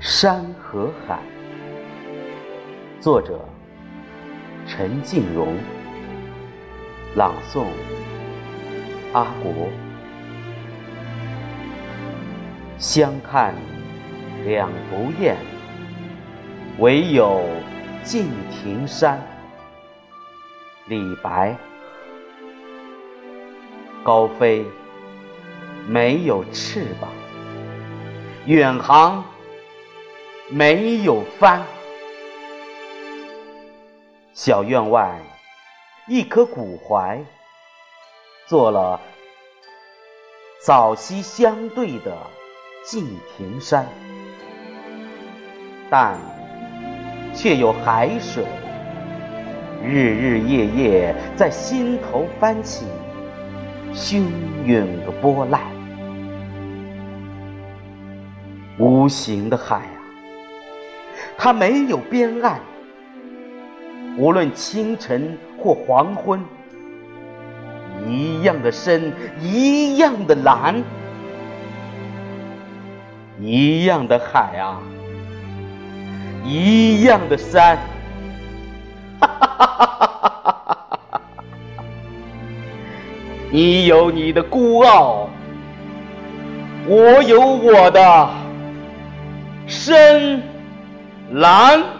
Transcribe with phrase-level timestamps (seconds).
[0.00, 1.18] 山和海。
[3.00, 3.44] 作者
[4.66, 5.56] 陈静荣。
[7.16, 7.66] 朗诵
[9.12, 9.68] 阿国。
[12.78, 13.54] 相看
[14.44, 15.36] 两不厌
[16.78, 17.44] 唯有
[18.04, 19.20] 敬亭山。
[20.86, 21.56] 李白。
[24.04, 24.64] 高飞，
[25.86, 27.08] 没有翅膀；
[28.46, 29.24] 远航，
[30.48, 31.62] 没有帆。
[34.32, 35.20] 小院外
[36.06, 37.24] 一棵古槐，
[38.46, 39.00] 做了
[40.64, 42.16] 早夕相对的
[42.84, 43.04] 敬
[43.36, 43.86] 亭山，
[45.90, 46.16] 但
[47.34, 48.44] 却有海水
[49.84, 52.86] 日日夜夜在心头翻起。
[53.94, 54.22] 汹
[54.64, 55.60] 涌的波澜，
[58.78, 59.98] 无形的海啊，
[61.36, 62.60] 它没有边岸。
[64.16, 66.40] 无论清晨或黄昏，
[68.04, 70.82] 一样的深，一样的蓝，
[73.40, 74.80] 一样的海啊，
[76.44, 77.78] 一样的山。
[79.20, 80.17] 哈哈哈哈哈！
[83.50, 85.28] 你有你的孤傲，
[86.86, 88.28] 我有我的
[89.66, 90.42] 深
[91.32, 91.97] 蓝。